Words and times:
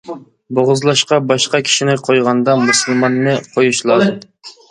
بوغۇزلاشقا 0.59 1.19
باشقا 1.31 1.59
كىشىنى 1.67 1.95
قويغاندا 2.09 2.57
مۇسۇلماننى 2.63 3.35
قويۇش 3.51 3.85
لازىم. 3.91 4.19